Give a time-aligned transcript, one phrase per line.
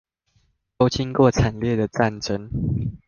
[0.79, 2.49] 都經過慘烈的戰爭